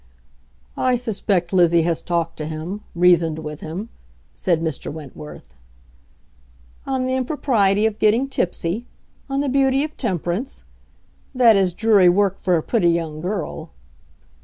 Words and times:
"I 0.79 0.95
suspect 0.95 1.53
Lizzie 1.53 1.83
has 1.83 2.01
talked 2.01 2.35
to 2.37 2.47
him, 2.47 2.81
reasoned 2.95 3.37
with 3.37 3.61
him," 3.61 3.89
said 4.33 4.59
Mr. 4.61 4.91
Wentworth. 4.91 5.53
"On 6.87 7.05
the 7.05 7.13
impropriety 7.13 7.85
of 7.85 7.99
getting 7.99 8.27
tipsy—on 8.27 9.41
the 9.41 9.47
beauty 9.47 9.83
of 9.83 9.95
temperance? 9.97 10.63
That 11.35 11.55
is 11.55 11.73
dreary 11.73 12.09
work 12.09 12.39
for 12.39 12.57
a 12.57 12.63
pretty 12.63 12.89
young 12.89 13.21
girl. 13.21 13.69